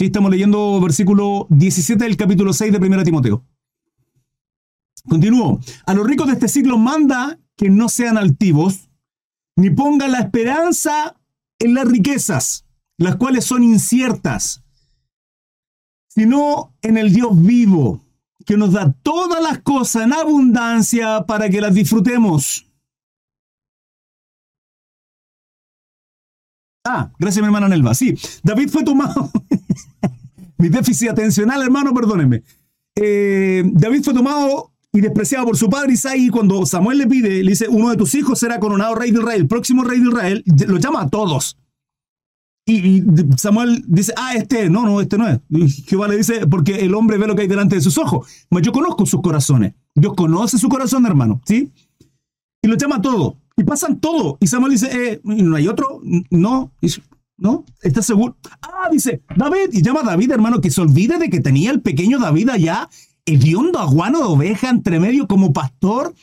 [0.00, 3.44] Sí, estamos leyendo versículo 17 del capítulo 6 de 1 Timoteo.
[5.06, 5.60] Continúo.
[5.84, 8.88] A los ricos de este siglo manda que no sean altivos,
[9.56, 11.20] ni pongan la esperanza
[11.58, 12.64] en las riquezas,
[12.96, 14.64] las cuales son inciertas,
[16.08, 18.00] sino en el Dios vivo,
[18.46, 22.69] que nos da todas las cosas en abundancia para que las disfrutemos.
[26.84, 27.94] Ah, gracias mi hermana Nelva.
[27.94, 29.30] Sí, David fue tomado.
[30.58, 32.42] mi déficit atencional, hermano, perdónenme.
[32.94, 37.50] Eh, David fue tomado y despreciado por su padre Isaí cuando Samuel le pide, le
[37.50, 40.44] dice, uno de tus hijos será coronado rey de Israel, el próximo rey de Israel,
[40.66, 41.56] lo llama a todos.
[42.66, 43.02] Y,
[43.36, 45.40] Samuel dice, ah, este, no, no, este no es.
[45.86, 48.62] Jehová le dice, porque el hombre ve lo que hay delante de sus ojos, mas
[48.62, 49.74] yo conozco sus corazones.
[49.94, 51.72] Dios conoce su corazón, hermano, ¿sí?
[52.62, 53.36] Y lo llama todo.
[53.60, 54.38] Y pasan todo.
[54.40, 56.00] Y Samuel dice, eh, ¿no hay otro?
[56.30, 56.72] No.
[57.36, 57.66] ¿No?
[57.82, 58.38] ¿Estás seguro?
[58.62, 59.68] Ah, dice, David.
[59.72, 62.88] Y llama a David, hermano, que se olvide de que tenía el pequeño David allá,
[63.26, 66.14] hediondo aguano de oveja entre medio como pastor.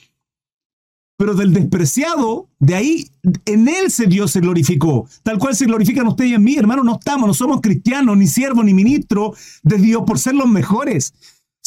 [1.15, 3.11] Pero del despreciado, de ahí,
[3.45, 5.07] en él se Dios se glorificó.
[5.21, 8.25] Tal cual se glorifican ustedes y en mí, hermano, no estamos, no somos cristianos, ni
[8.25, 11.13] siervos, ni ministros de Dios por ser los mejores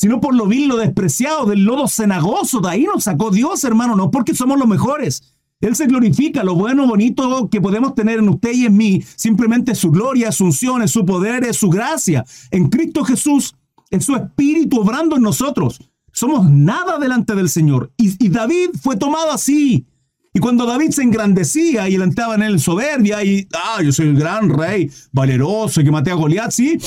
[0.01, 2.61] sino por lo vil, lo despreciado, del lodo cenagoso.
[2.61, 5.23] De ahí nos sacó Dios, hermano, no porque somos los mejores.
[5.61, 9.75] Él se glorifica, lo bueno, bonito que podemos tener en usted y en mí, simplemente
[9.75, 12.25] su gloria, su unción, su poder, su gracia.
[12.51, 13.55] En Cristo Jesús,
[13.90, 15.81] en su espíritu obrando en nosotros.
[16.12, 17.92] Somos nada delante del Señor.
[17.96, 19.87] Y, y David fue tomado así.
[20.33, 24.16] Y cuando David se engrandecía y entraba en él soberbia y, ah, yo soy el
[24.16, 26.79] gran rey, valeroso, que maté a Goliat, sí,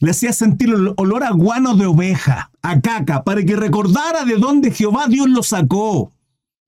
[0.00, 4.36] le hacía sentir el olor a guano de oveja, a caca, para que recordara de
[4.36, 6.12] dónde Jehová Dios lo sacó.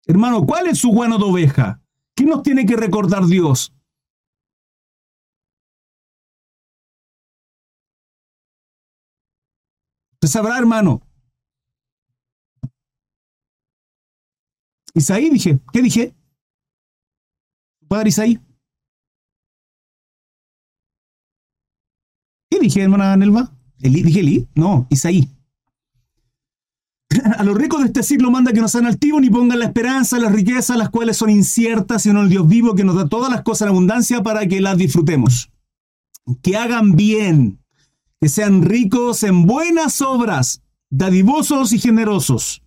[0.06, 1.80] Hermano, ¿cuál es su guano de oveja?
[2.16, 3.72] ¿Qué nos tiene que recordar Dios?
[10.14, 11.00] Usted sabrá, hermano.
[14.94, 16.14] Isaí dije, ¿qué dije?
[17.88, 18.38] Padre Isaí.
[22.50, 23.52] ¿Qué dije, hermana Nelva?
[23.78, 24.48] ¿Dije Eli?
[24.54, 25.28] No, Isaí.
[27.38, 30.18] A los ricos de este siglo manda que no sean altivos ni pongan la esperanza,
[30.18, 33.42] las riquezas, las cuales son inciertas, sino el Dios vivo que nos da todas las
[33.42, 35.50] cosas en abundancia para que las disfrutemos.
[36.42, 37.58] Que hagan bien,
[38.20, 42.62] que sean ricos en buenas obras, dadivosos y generosos,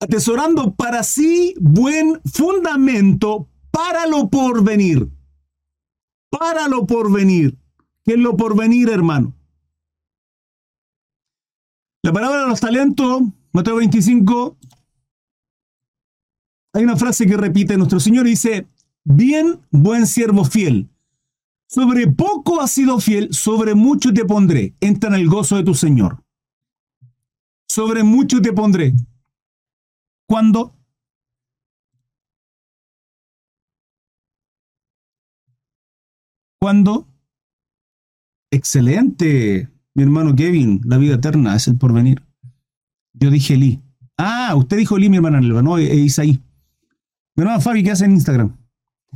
[0.00, 5.08] atesorando para sí buen fundamento para lo porvenir.
[6.30, 7.56] Para lo porvenir
[8.08, 9.34] ¿Qué es lo por venir, hermano?
[12.08, 13.20] La palabra los talentos,
[13.52, 14.56] Mateo 25,
[16.72, 18.66] hay una frase que repite nuestro Señor y dice,
[19.04, 20.88] bien, buen siervo fiel.
[21.68, 24.74] Sobre poco has sido fiel, sobre mucho te pondré.
[24.80, 26.24] Entra en el gozo de tu Señor.
[27.68, 28.94] Sobre mucho te pondré.
[30.26, 30.74] ¿Cuándo?
[36.58, 37.06] ¿Cuándo?
[38.50, 42.22] Excelente, mi hermano Kevin, la vida eterna es el porvenir.
[43.14, 43.82] Yo dije Lee.
[44.16, 46.40] Ah, usted dijo Lee, mi hermana Nelva, no, es Isaí.
[47.34, 48.56] Mi hermano Fabi, ¿qué hace en Instagram?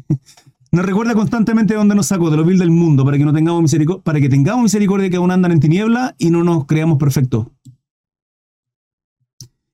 [0.73, 3.33] Nos recuerda constantemente de dónde nos sacó, de lo vil del mundo, para que, no
[3.33, 6.99] tengamos misericordia, para que tengamos misericordia que aún andan en tiniebla y no nos creamos
[6.99, 7.49] perfectos.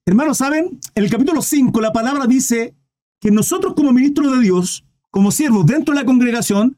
[0.04, 0.80] Hermanos, ¿saben?
[0.96, 2.74] En el capítulo 5 la palabra dice
[3.20, 6.76] que nosotros como ministros de Dios, como siervos dentro de la congregación,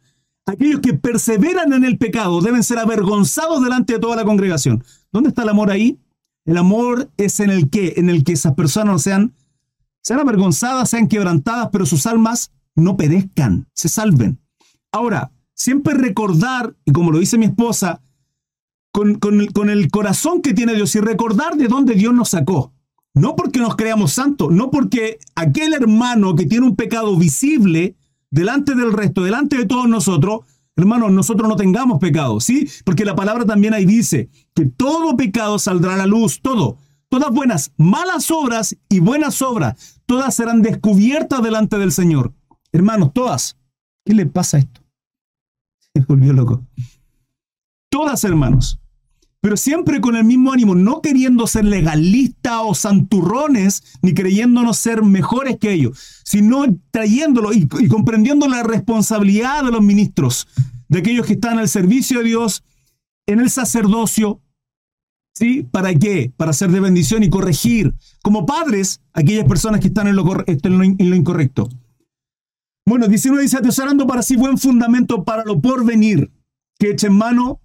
[0.51, 4.83] Aquellos que perseveran en el pecado deben ser avergonzados delante de toda la congregación.
[5.13, 6.01] ¿Dónde está el amor ahí?
[6.45, 9.33] El amor es en el que, en el que esas personas sean,
[10.03, 14.41] sean avergonzadas, sean quebrantadas, pero sus almas no perezcan, se salven.
[14.91, 18.03] Ahora, siempre recordar, y como lo dice mi esposa,
[18.91, 22.73] con, con el corazón que tiene Dios y recordar de dónde Dios nos sacó.
[23.15, 27.95] No porque nos creamos santos, no porque aquel hermano que tiene un pecado visible
[28.31, 30.41] delante del resto, delante de todos nosotros,
[30.77, 32.69] hermanos, nosotros no tengamos pecado, ¿sí?
[32.85, 36.79] Porque la palabra también ahí dice que todo pecado saldrá a la luz, todo.
[37.09, 42.33] Todas buenas, malas obras y buenas obras, todas serán descubiertas delante del Señor.
[42.73, 43.57] Hermanos, todas.
[44.05, 44.81] ¿Qué le pasa a esto?
[45.95, 46.65] Se volvió loco.
[47.91, 48.80] Todas, hermanos
[49.41, 55.03] pero siempre con el mismo ánimo, no queriendo ser legalistas o santurrones, ni creyéndonos ser
[55.03, 60.47] mejores que ellos, sino trayéndolo y, comprendiendo la responsabilidad de los ministros,
[60.89, 62.65] de aquellos que están al servicio de Dios,
[63.27, 64.43] en el sacerdocio,
[65.35, 65.67] ¿sí?
[65.71, 66.33] ¿Para qué?
[66.37, 71.11] Para ser de bendición y corregir, como padres, aquellas personas que están en lo, en
[71.11, 71.69] lo incorrecto.
[72.87, 76.31] Bueno, 19 dice, atesorando para sí buen fundamento para lo porvenir,
[76.79, 77.61] que eche en mano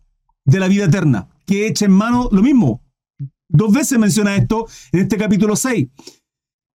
[0.45, 2.81] de la vida eterna que eche en mano lo mismo.
[3.47, 5.87] Dos veces menciona esto en este capítulo 6.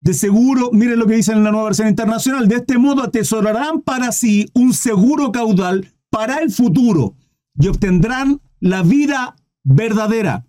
[0.01, 3.83] De seguro, miren lo que dice en la nueva versión internacional, de este modo atesorarán
[3.83, 7.17] para sí un seguro caudal para el futuro
[7.59, 10.47] y obtendrán la vida verdadera.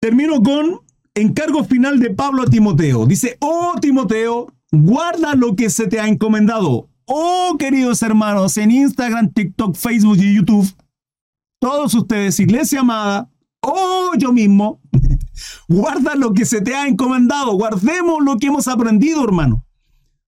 [0.00, 0.80] Termino con
[1.14, 3.06] encargo final de Pablo a Timoteo.
[3.06, 6.88] Dice, oh Timoteo, guarda lo que se te ha encomendado.
[7.06, 10.70] Oh queridos hermanos, en Instagram, TikTok, Facebook y YouTube,
[11.60, 13.30] todos ustedes, iglesia amada,
[13.60, 14.80] oh yo mismo,
[15.68, 19.64] guarda lo que se te ha encomendado, guardemos lo que hemos aprendido, hermano.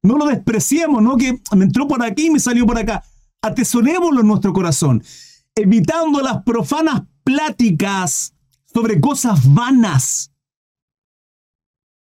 [0.03, 3.03] No lo despreciemos, no que me entró por aquí y me salió por acá.
[3.41, 5.03] Atesorémoslo en nuestro corazón,
[5.55, 8.35] evitando las profanas pláticas
[8.73, 10.29] sobre cosas vanas.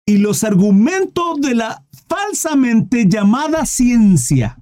[0.03, 4.60] y los argumentos de la falsamente llamada ciencia,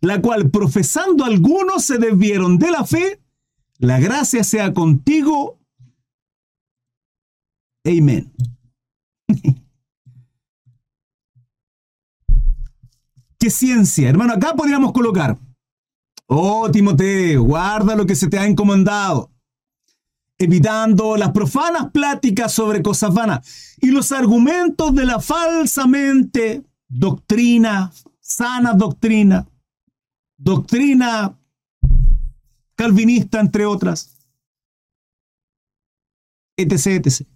[0.00, 3.20] la cual profesando algunos se desvieron de la fe,
[3.78, 5.58] la gracia sea contigo.
[7.84, 8.32] Amén.
[13.38, 14.08] ¿Qué ciencia?
[14.08, 15.38] Hermano, acá podríamos colocar.
[16.26, 19.30] Oh, Timoteo, guarda lo que se te ha encomendado
[20.40, 28.72] evitando las profanas pláticas sobre cosas vanas y los argumentos de la falsamente doctrina, sana
[28.72, 29.46] doctrina,
[30.40, 31.38] doctrina
[32.74, 34.16] calvinista, entre otras,
[36.56, 37.26] etc, etc.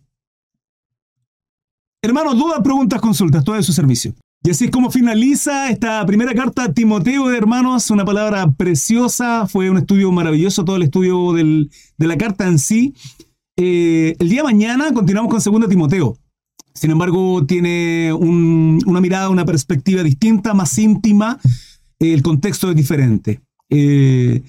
[2.02, 4.14] Hermanos, dudas, preguntas, consultas, todo es su servicio.
[4.42, 9.46] Y así es como finaliza esta primera carta a Timoteo de Hermanos, una palabra preciosa,
[9.46, 12.94] fue un estudio maravilloso, todo el estudio de la carta en sí.
[13.56, 16.18] Eh, el día de mañana continuamos con Segunda Timoteo.
[16.74, 21.38] Sin embargo, tiene una mirada, una perspectiva distinta, más íntima.
[21.98, 23.40] El contexto es diferente.
[23.70, 24.42] Eh,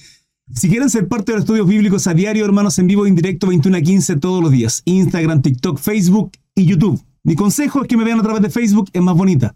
[0.54, 3.48] si quieren ser parte de los estudios bíblicos a diario, hermanos, en vivo, en directo,
[3.48, 4.82] 21 a 15 todos los días.
[4.86, 7.02] Instagram, TikTok, Facebook y YouTube.
[7.24, 9.56] Mi consejo es que me vean a través de Facebook, es más bonita.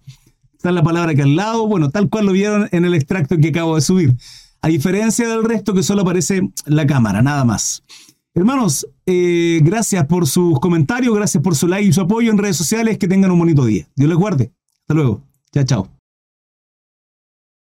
[0.54, 3.50] Está la palabra que al lado, bueno, tal cual lo vieron en el extracto que
[3.50, 4.16] acabo de subir.
[4.62, 7.84] A diferencia del resto que solo aparece la cámara, nada más.
[8.34, 12.58] Hermanos, eh, gracias por sus comentarios, gracias por su like y su apoyo en redes
[12.58, 12.98] sociales.
[12.98, 13.88] Que tengan un bonito día.
[13.96, 14.52] Dios les guarde.
[14.82, 15.24] Hasta luego.
[15.54, 15.99] Chao, chao.